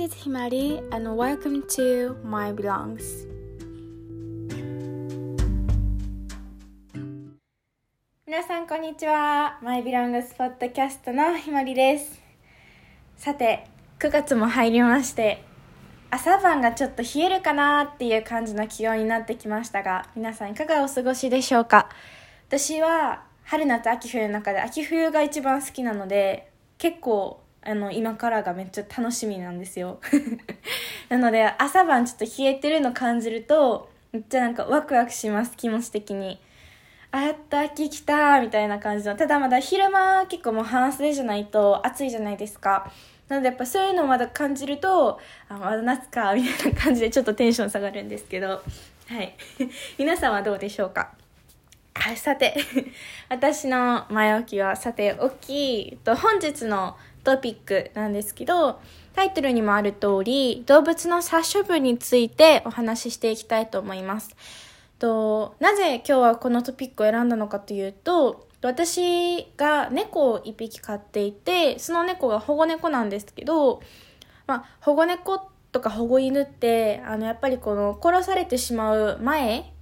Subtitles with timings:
[0.00, 3.28] This is Himari and welcome to My Belongs
[8.26, 9.58] 皆さんこんにちは。
[9.60, 12.18] My Belongs ポッドキャストのひまりです。
[13.18, 13.66] さて
[13.98, 15.44] 9月も入りまして
[16.10, 21.90] 朝晩がちょっと冷えるかなっていう感じの気温になってきましたが皆さんいかがお過ごしでしょうか？
[22.48, 30.00] 私は春夏秋冬の中で秋冬が一番好きなので結構あの今からがめっちゃ楽しみなんですよ。
[31.08, 36.40] なので朝晩ちょっと冷えてるの感じるとめっちゃなんかワクワクします気持ち的に。
[37.12, 39.16] あやった秋来たみたいな感じの。
[39.16, 42.90] ただまだ昼間結構もう半袖じゃないと暑いじゃないですか。
[43.28, 48.48] なのでやっぱそういうのをまだ感じるとあまだ夏かみたいな感じでちょっとテンション下がるんですけど。
[48.48, 49.34] はい。
[49.98, 51.10] 皆さんはどうでしょうか？
[51.94, 52.54] はい、さて、
[53.28, 58.80] 私の前置きはさておき、と本日のトピックなんですけど、
[59.14, 64.36] タイトルにもある通り、動物の殺処分についてお話ししていきたいと思います。
[64.98, 73.80] となぜ今日はこのトピックを選んだのかというと、私が猫を一匹飼っていて、その猫が保護猫なんですけど、
[74.46, 79.72] まあ、保護猫とか保護犬って、あの、やっぱりこの殺されてしまう前、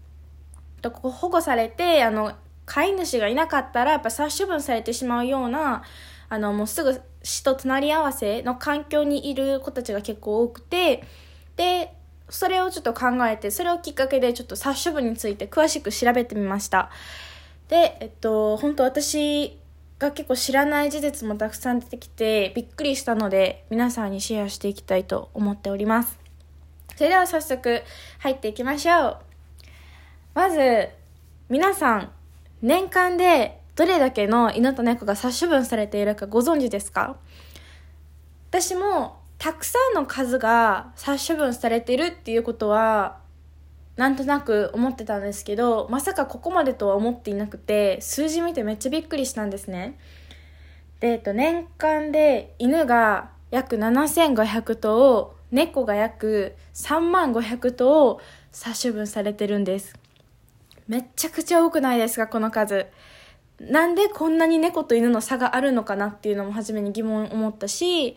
[0.81, 2.35] と保護されて、あの、
[2.67, 5.83] 飼い主がいなかったら、やっぱ殺処分されてしまうような、
[6.29, 11.03] あの、もうすぐ死と隣り合わせの環境にいる子たちが結構多くて、
[11.57, 11.95] で、
[12.29, 16.91] それをちょっと考えて、それをきっかけでちょっと殺処分について詳しく調べてみました。
[17.69, 19.59] で、えっと、本当私
[19.99, 26.19] が結構知らない事実もたくさん出てきて、びっくりしたので、皆さんにシェアしていきたいと思っております。
[26.97, 27.83] それでは早速
[28.19, 29.19] 入っていきましょう。
[30.35, 30.89] まず、
[31.49, 32.13] 皆さん、
[32.61, 37.15] 年間でどれだけの犬と猫が殺処分されているかご存知ですか？
[38.51, 43.21] 私もたくさんの数が殺処分されてるっていうことは
[43.95, 49.97] なんとなく思ってたんですけどまさかここまでとは思っていなくて数字見てめっちゃびっくりしたんですね。
[50.99, 59.95] で、えっと、年間で犬が約7500頭猫が約3万500頭殺処分されてるんです。
[60.89, 62.87] めっちゃくちゃ多くないですかこの数。
[63.61, 68.17] なんでこんなに猫と犬の差があるのかなっていうのも初めに疑問思ったし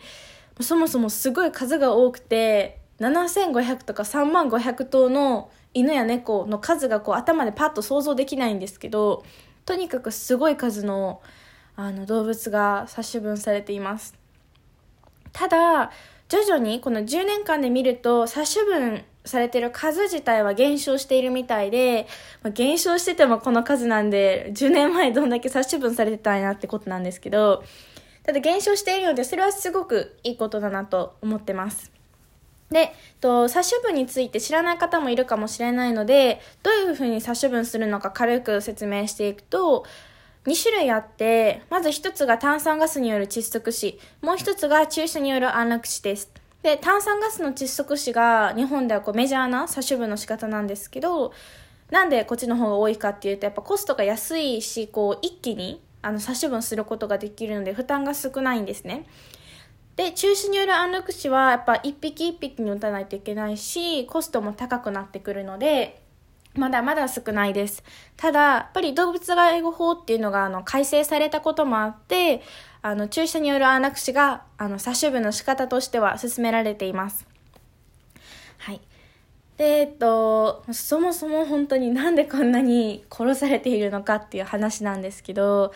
[0.60, 9.24] そもそもすごい数が多くて7500とか3万500頭の犬や猫の数がこう頭でパッと想像できないんですけど
[9.64, 11.20] とにかくすごい数の
[11.74, 14.14] あの動物が殺処分されています。
[15.32, 15.90] ただ
[16.28, 22.06] 徐々にこの10年間で見ると殺処分されてる数自体は減少しているみたいで、
[22.42, 27.62] まあ、減少しててもこの数なんで、10年前どんだけ殺処分されてたんやってことなんですけど、
[28.24, 31.92] ただ減少しているので、それはすごくいいことだなと思ってます。
[32.70, 39.84] で、と殺処分について知らない方もいるかもしれないので、どういうふうに殺処分するのか軽く説明していくと、
[40.46, 46.41] 2種類あって、まず1つが炭酸ガスによる窒息死、もう1つが注射による安楽死です。
[46.62, 51.32] で、炭酸ガスの窒息死が日本ではこうメジャーな殺処分の仕方なんですけど、
[51.90, 59.06] なんでこっちの方が多いかっていうと、やっぱコストが安いし、こう一気にあの殺処分することができるので負担が少ないんですね。
[59.96, 66.00] で、中止による安楽死はやっぱ一匹一匹に打たないといけないし、コストも高くなってくるので、
[66.54, 67.82] まだまだ少ないです。
[68.16, 72.42] ただ、やっぱり動物愛護法っていうのがあの改正されたこともあって、
[72.82, 77.24] あの、注射による安楽死が、あの、殺処分の仕方としては進められています。
[78.58, 78.80] はい。
[79.56, 85.72] で、えっと、そもそも本当になんでこんなに殺されているのかっていう話なんですけど、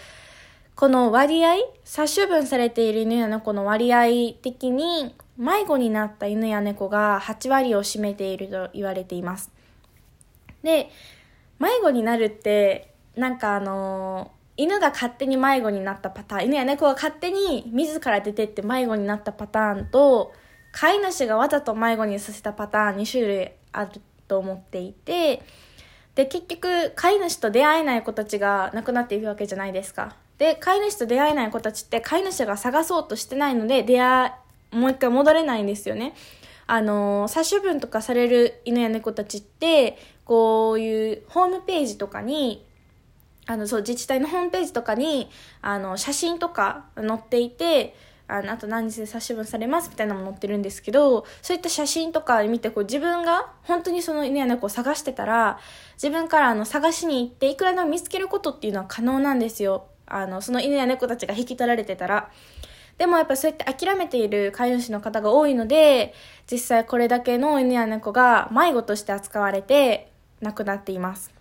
[0.74, 9.52] この割合、殺処分されている犬や猫の割合的に、迷子になった犬や猫が8割を占めていると言われています。
[10.64, 10.90] で、
[11.60, 20.32] 迷子になるって、なんかあの犬が勝手に迷子になったパターン、犬や猫が勝手に自ら出てって迷子になったパターンと、
[20.72, 25.42] 飼い主がわざと迷子にさせたパターン2種類あると思っていて、
[26.14, 30.16] で、結局、飼い主と出会えない子たちが亡くなっていくわけじゃないですか。
[30.38, 34.32] で、飼い主と出会えない子たちって飼い主が探そうとしてないので、出会
[34.70, 36.14] もう一回戻れないんですよね。
[36.66, 42.66] あの、殺処分とかされる犬や猫たちって、こういうホームページとかに
[43.47, 45.31] あの、そう、自治体のホームページとかに、
[45.63, 47.95] あの、写真とか載っていて、
[48.28, 55.59] あの、あと何日で殺処分されますみたいなのも載ってるんですけど、そういった写真とか見て、こう自分が本当にその犬や猫を探してたら、
[55.95, 59.87] 自分からあの探しに行って、いくらでも見つけることっていうのは可能なんですよ。
[60.07, 62.31] あの、その犬や猫たちが引き取られてたら。
[62.98, 66.15] でもやっぱそうやって諦めている飼い主の方が多いので、
[66.51, 70.10] 実際これだけの犬や猫が迷子として扱われて
[70.41, 71.35] 亡くなっています。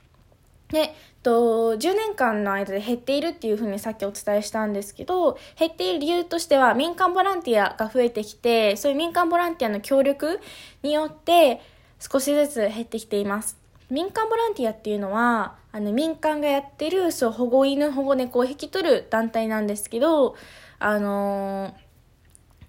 [0.69, 0.95] で、
[1.25, 10.39] と、10年間の間で減っているっていうふうにさっきお伝えしたんですけど、減っている理由としては民間ボランティアが増えてきて、そういう民間ボランティアの協力
[10.83, 11.61] によって
[11.99, 13.57] 少しずつ減ってきています。
[13.89, 20.35] 民間ボランティアっていうのは、あの民間がやってるそう保護犬、保護猫を引き取る団体なんですけど、
[20.77, 21.73] あのー、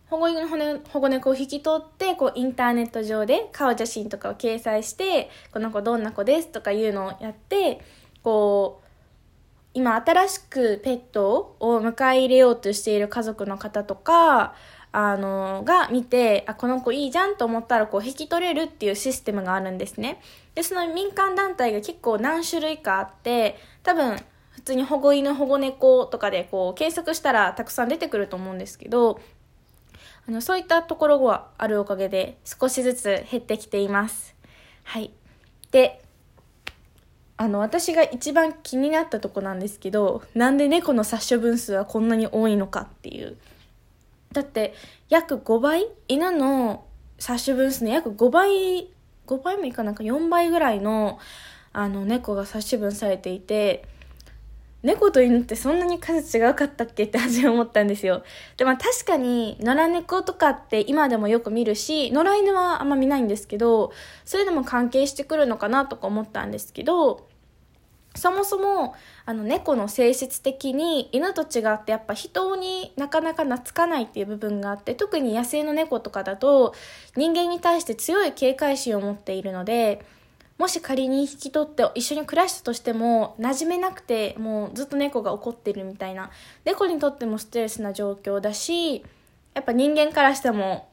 [0.08, 7.80] 保護犬、保護猫を引き取って、こう、インターネット上で顔写真とかを掲載して、この子どんな子ですとかいうのをやって、
[8.22, 8.86] こう、
[9.74, 14.54] 今新しくペットを迎え入れようとしている家族の方とか、
[14.92, 20.22] あの、が見て、あ、この子いいじゃんと思ったら、こう、引き取れるっていうシステムがあるんですね。
[20.54, 24.16] で、その民間団体が結構何種類かあって、多分、
[24.52, 29.20] 普通に保護犬、保護猫とかで、こう、検索したらたくさん出てくると思うんですけど、
[30.28, 34.34] あの、そういったところがあるおかげで、少しずつ減ってきています。
[34.82, 35.12] はい。
[35.70, 36.02] で、
[37.36, 43.36] あの、私が一番気になったとこなんですけど、なんで猫の殺処分数はこんなに多いのかっていう。
[44.32, 44.74] だって、
[45.08, 46.86] 約5倍犬の
[47.18, 48.88] 殺処分数の約5倍、
[49.26, 51.18] 5倍もいかなんか4倍ぐらいの、
[51.72, 53.84] あの、猫が殺処分されていて、
[54.82, 58.22] 猫と犬ってそんなに数違うかったっけって初め思ったんですよ。
[58.56, 63.92] でも確かに野良猫とかって今でもよく見るし、野良犬はあんま見ないんですけど、
[64.24, 67.26] それでも関係してくるのかなとか思ったんですけど、
[68.16, 68.94] そもそも
[69.24, 76.74] あの猫の性質的に犬と違ってやっぱ人になかなか懐かないっていう部分があって特に野生の猫とかだと
[77.16, 80.04] 人間に対して強い警戒心を持っているので
[80.58, 86.30] もし仮に引き取って一緒に暮らしたとしても馴染めなくてもうずっと猫が怒ってるみたいな。
[86.64, 89.04] 猫にとってもストレスな状況だし
[89.54, 90.88] やっぱ人間からしても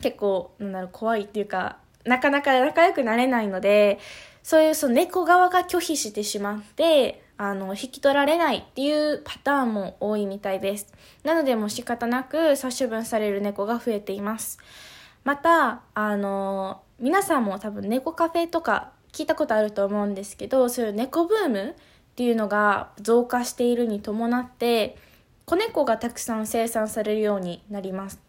[0.00, 3.98] 結構なんだろう怖いっていうかなかなか仲良くなれないので
[4.42, 10.92] そういうその猫側が拒否してしまってあの引き取られないっていうパターンも多いみたいです。
[11.24, 14.58] なのでもう仕方なく殺処分される猫が増えています。
[15.26, 21.74] またあの皆さんも多分猫カフェとか聞いたことあると思うんですけどそういう猫ブームっ
[22.14, 24.96] ていうのが増加しているに伴って
[25.44, 28.20] 子猫がたくさん生産されるようになります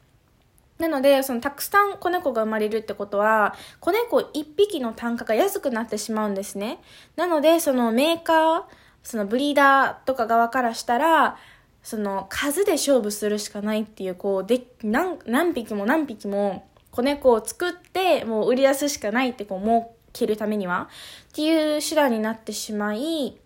[0.80, 6.80] なので、そのたくさん子猫が生まれるってことは、子猫1匹の単価が安くなってしまうんですね。
[7.16, 8.64] なので、そのメーカー、
[9.02, 11.36] そのブリーダーとか側からしたら、
[11.82, 16.68] その数で勝負するしかないっていう、こう、で、何、何匹も何匹も
[16.98, 20.90] 子猫を作って、もう売り出すしかないってこう、儲けるためには、
[21.30, 23.40] っていう手段になってしまい、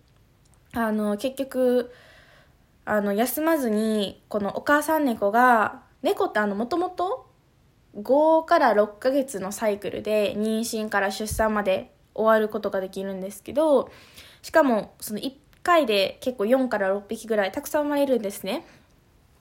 [0.72, 1.92] あの、結局、
[2.86, 7.30] あの、休まずに、このお母さん猫が、猫ってあの、もともと
[7.96, 13.90] 5から6ヶ月のサイクルで妊娠から出産まで終わることができるんですけど、
[14.40, 15.30] しかもその1
[15.62, 18.64] 回で結構4から6匹ぐらいたくさん生まれるんですね。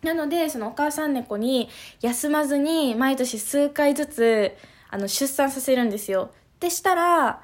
[0.04, 1.70] なので、そのお母さん猫に
[2.02, 4.56] 休まずに毎年数回ずつ
[4.90, 6.32] あの出産させるんですよ。
[6.60, 7.42] でしたら、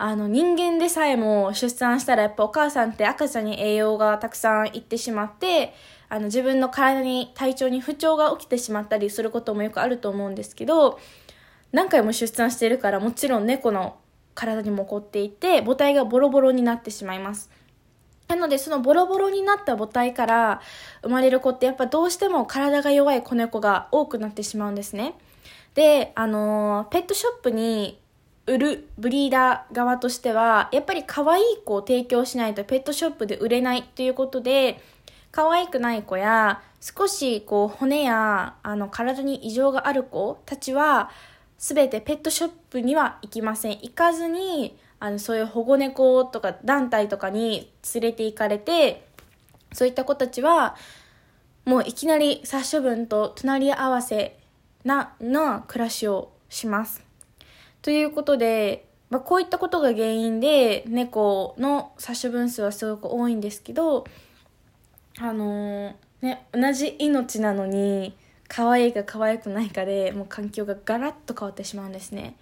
[0.00, 5.74] あの人間でさえも出産したらやっぱお母さんって赤ちゃんに栄養がたくさんいってしまって、
[6.08, 10.98] あの自分の体に体調に不調が起きてしまったりすることもよくあると思うんですけど、
[11.72, 13.98] 何回も出産してるからもちろん猫の
[14.34, 17.50] 体にも起こっていて母体がボロボロになってしまいます。
[18.28, 20.60] なので、そのボロボロになった母体から
[21.02, 25.14] 生まれる子ってやっぱどうしても体が弱い子猫が多くなってしまうんですね。
[25.74, 27.98] で、あのー、ペットショップに
[28.46, 34.80] 売るブリーダー側としては、やっぱり可愛い子を提供しないとペットショップで売れないということで、
[35.30, 41.10] 可愛くない子や、少しこう骨やあの体に異常がある子たちは、
[41.58, 43.72] すべてペットショップには行きません。
[43.72, 49.06] 行かずに、あの、そういう保護猫とか団体とかに連れて行かれて、
[49.72, 50.76] そういった子たちは、
[51.64, 54.38] もういきなり殺処分と隣り合わせ
[54.84, 57.04] な、な暮らしをします。
[57.82, 64.04] ということで、まあ、こういったことが原因で猫の殺処分数はすごく多いんですけど、
[65.18, 68.16] あのー、ね、同じ命なのに、
[68.48, 72.34] 可愛いか可愛くないかでもう環境がガラッと変わってしまうんですね。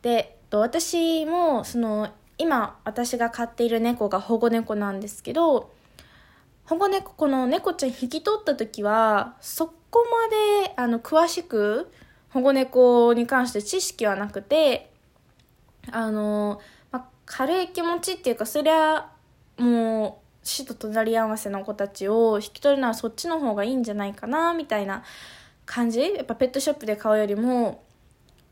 [0.00, 5.72] で、と、私もその今私が飼っている猫が保護猫なんですけど
[6.64, 10.06] 保護猫この猫ちゃん引き取った時はそこ
[10.62, 11.90] まであの詳しく
[12.30, 14.90] 保護猫に関して知識はなくて
[15.90, 16.60] あの、
[16.92, 19.10] まあ、軽い気持ちっていうかそりゃ
[19.56, 25.02] もう死と隣り合わせの子たちを引き取るのはそっちの方がいいんじゃないかなみたいな
[25.66, 26.00] 感じ。
[26.00, 27.82] やっぱペットショップで買うよりも、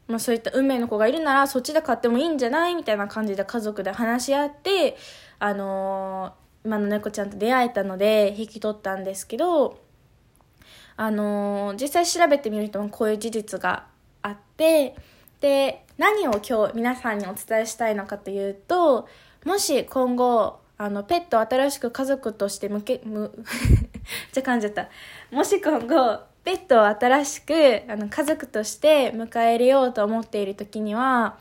[0.08, 4.96] まあ、そういった運命の子がいるならそっちで買ってもいいんじゃないみたいな感じで家族で話し合って
[5.38, 9.78] あのー、今の猫ちゃんと出会えたので引き取ったんですけど
[10.96, 13.86] あのー、実際調べてみるとこういう事実が
[14.22, 14.94] あって
[15.40, 19.08] で何を今日皆さんにお伝えしたいのかというと
[19.44, 23.32] もし今後あのペットを新しく家族として向けむ
[24.32, 24.88] じゃ噛んじゃった。
[25.30, 31.38] もし今後ペットを新しくあの家族として迎え入れようと思っている時には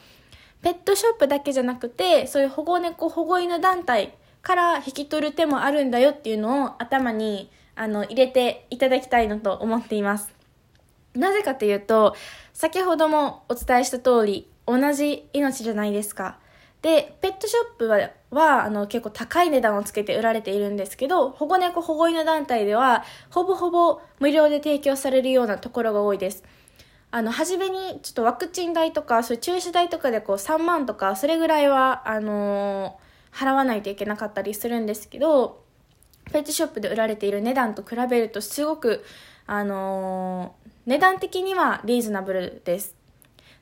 [0.63, 10.33] ペットショップだけじゃなくてそういう保護猫保護犬団体から引き取る手もあるんだよっていうのを頭にあの入れていただきたいなと思っています。
[11.13, 12.15] なぜかというと
[12.53, 16.39] 先ほどもお伝えした通り同じ命じゃないですか。
[16.85, 26.43] でペットショップははあの結構高い値段をつけて売られているんですけど保護猫保護犬団体ではほぼほぼ無料で提供されるようなところが多いです。
[27.09, 35.63] あの初めにちょっとワクチン代とかそういう注射代とかでこう3万とかそれぐらいはあのー、払わないといけなかったりするんですけど
[36.31, 39.03] ペットショップで売られている値段と比べるとすごく
[39.47, 42.94] あのー、値段的にはリーズナブルです。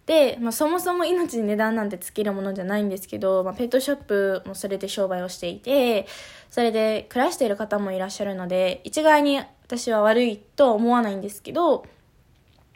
[0.06, 6.08] で、まあ、そもそも命に値段なんてつけるものじゃないんですけど、まあ、ペットショップもそれで商売をしていて
[6.50, 11.86] それで暮らしている方もいらっしゃるので一概に私は悪いとは思わないんですけど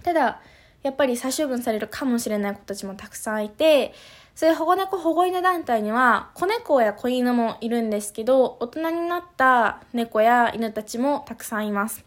[0.04, 0.42] ただ
[0.84, 3.94] やっぱり殺処分されるかもしれない子たちもたくさんいて
[4.36, 12.06] そういう保護猫保護犬団体には子猫や子犬もいるんですけど大人になった猫や犬たちもたくさんいます。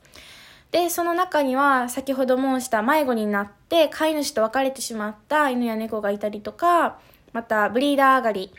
[0.70, 6.98] で、その中には先ほど申した迷子になって飼い主と別れてしまった犬や猫がいたりとか、
[7.32, 8.52] またブリーダー上がり、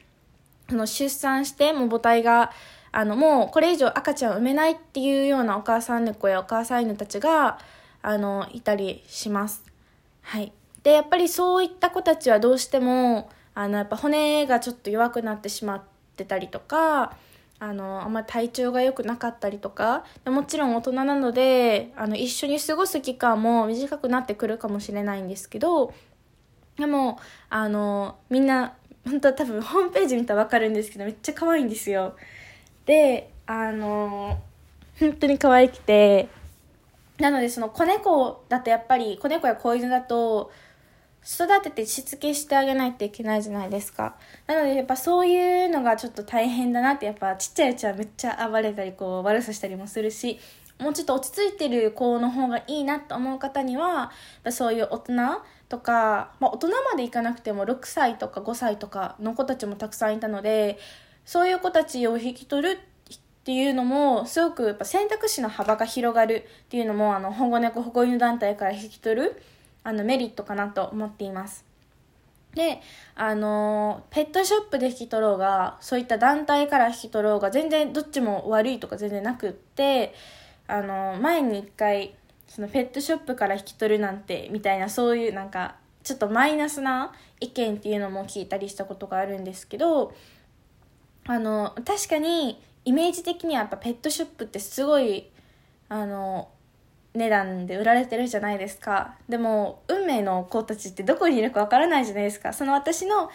[0.69, 2.51] あの出産しても母体が
[2.91, 7.59] あのもうこれ以上赤ちゃんを産めないっていうようなお母さん猫やお母さん犬たちが
[8.01, 9.63] あのいたりします。
[10.21, 10.51] はい。
[10.83, 15.81] で、やっぱりそういった子たちはどうしてもあのやっぱ骨がちょっと弱くなってしまっ
[16.17, 17.15] てたりとか、
[17.63, 25.93] あのあんまり体調が良くなかったりとかもちろん大人なのであの一緒に過ごす期間も短くなってくるかもしれないんですけど
[26.77, 27.19] でも
[27.51, 28.73] あのみんな
[29.05, 32.15] 本当は多分ホームページ見たら分かるんですけどめっちゃ可愛いんですよ。
[32.87, 34.39] であの
[34.99, 36.29] 本当に可愛くて
[37.19, 40.51] なのでその子猫だとやっぱり子猫や子犬だと
[41.23, 44.15] 育ててしつけしてあげないといけないじゃないですか。
[44.47, 50.39] なのでやっぱそういうのがちょっと大変だなってやっぱちっちゃいうちはめっちゃ暴れたりこう悪さしたりもするし
[50.79, 54.11] もうちょっと落ち着いてる子の方がいいなと思う方には
[54.49, 55.13] そういう大人
[55.69, 60.79] とか、まあ、大人までいかなくても6歳とか5歳とかの子たちもたくさんいたので
[61.23, 62.79] そういう子たちを引き取る
[63.13, 69.41] っていうのもすごくやっぱ選択肢の幅が広がるっていうのもあの保護猫保護犬団体から引き取る
[69.83, 71.65] あのメリットかなと思っています。
[72.53, 72.81] で、
[73.15, 80.13] あの、ペットショップで引き取ろうが、そういった団体から引き取ろうが、全然どっちも悪いとか全然なくって、
[80.67, 82.15] あの、前に一回、
[82.47, 90.13] そのペットショップから引き取るなんて、みたいな、そういうなんか、ちょっとマイナスな意見っていうのも聞いたりしたことがあるんですけど、
[91.27, 95.29] あの、確かに、イメージ的にはやっぱペットショップってすごい、
[95.87, 96.49] あの、
[97.13, 99.15] 値段で売られてるじゃないですか。
[99.27, 102.53] でも運命の子たちってどこにいるかわからないじゃないですか。
[102.53, 103.29] その私の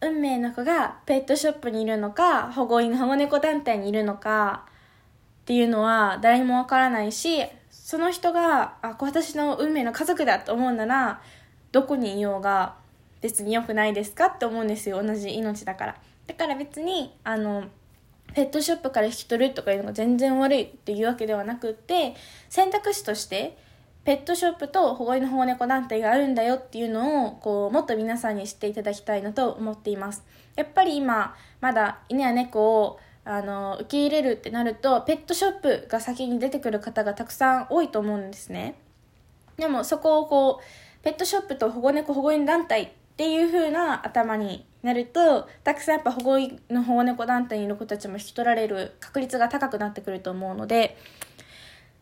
[0.00, 4.66] 運命の子がペットショップにいるのか保護犬保護猫団体にいるのか
[5.42, 11.22] っていうのは誰にもわからないしその人があ私の運命の家族だと思うなら
[11.70, 12.74] どこにいようが
[13.20, 15.02] 別に良くないですかって思うんですよ。
[15.02, 15.96] 同じ命だから。
[16.26, 17.64] だから別にあの
[18.34, 22.14] ペットショップから引き取るとかいうのが全然悪いっていうわけではなくって
[22.48, 23.56] 選択肢として
[24.04, 30.24] ペットショップと保護犬保護猫団体があるんだよっていうのをこうもっと皆さんに知っていただきたいなと思っています。
[30.56, 38.74] やっぱり今まだ犬や猫をあの受け入れるってなるとペットショップが先に出てくる方がたくさん多いと思うんですね。
[39.56, 46.38] でもそこをこうペットショップと保護猫保護犬団体っていう風な頭になるとたくさんやっぱ保護
[46.70, 50.96] の保護猫団体にいる子たちも引き取られる確率が高くなってくると思うので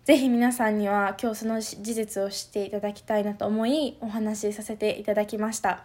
[0.04, 5.84] ぜひ皆さんには今日その事実を知っていただきたいなと思いお話しさせていただきました。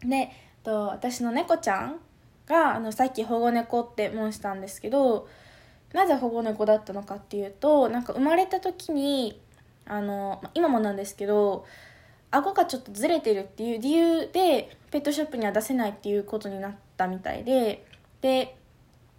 [0.00, 0.30] で
[0.64, 2.00] と私の猫ちゃん
[2.46, 5.28] があのさっき保護猫って申したんですけど
[5.92, 9.40] なぜ保護猫だったのかっていうとなんか生まれた時に
[9.86, 11.64] あの今もなんですけど
[12.30, 17.84] 顎がちょっとずれてるっていう理由でペットショップには出せないっていうことになったみたいで
[18.20, 18.56] で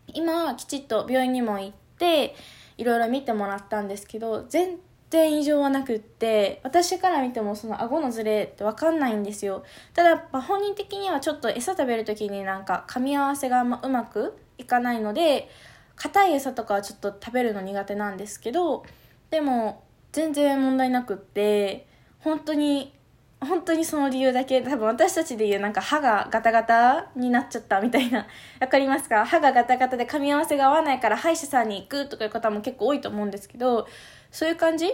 [0.07, 2.35] 今きちっと病院にも行って
[2.77, 4.77] いろいろ見てもらったんですけど全
[5.09, 9.63] 然異常はなくって私から見てもその顎のズレって分かんないんですよ。
[9.93, 15.49] ただ本人的にはちょっと餌食べる時になんか噛み合わせがあんまうまくいかないので
[15.95, 18.85] 硬い餌とかはちょっと食べるの苦手なんですけど
[19.31, 21.87] でも全然問題なくって
[22.19, 22.93] 本当に
[23.41, 28.27] 本当にその理由だけ多分私たちで言うなんか歯がガタガタになっちゃったみたいな
[28.60, 29.25] わかりますか？
[29.25, 33.88] 歯がガタガタで噛み合わせが合わないから歯医者さんに行くとかいう方も結構多いと思うんですけど
[34.31, 34.93] そういう感じ？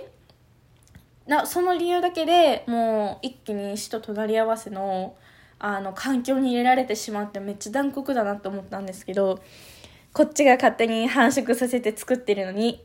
[1.25, 5.16] なその理由だけでもう一気に死と隣り合わせの
[5.58, 9.40] あの環境に入れられてしまってめっちゃ残酷だなって思ったんですけど
[10.14, 12.84] こっちが勝手に繁殖させて作ってるのに。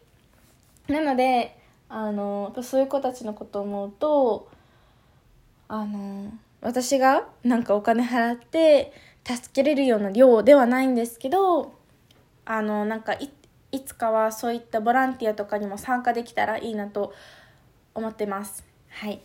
[0.89, 1.57] なので
[1.89, 4.49] あのそういう子たちのことを思うと
[5.73, 8.93] あの私がなんかお金払って
[9.25, 11.73] 助けれるような量ではないんですけど
[12.45, 13.31] あのなんかい
[13.87, 17.15] つかはそういったボランティアとかにも参加できたらいいなと
[17.95, 18.65] 思ってます。
[18.89, 19.21] はい。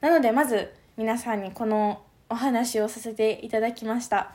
[0.00, 4.32] なのでまず皆さんにこのお話をさせていただきました。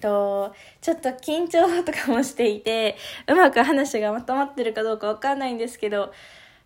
[0.00, 2.96] とちょっと緊張とかもしていて
[3.28, 6.12] うまく話がまとまってるかどうかわかんないんですけど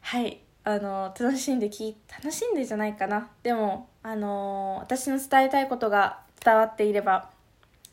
[0.00, 0.40] はい。
[0.68, 7.30] あの楽しんでき楽しんでじゃないかなでもあの私の伝えたいことが伝わっていれば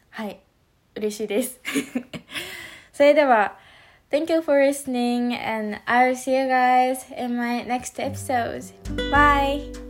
[0.09, 0.41] はい
[0.95, 1.61] 嬉しいです
[2.91, 3.57] それでは
[4.11, 8.63] Thank you for listening and I'll see you guys in my next episode.
[9.09, 9.84] Bye!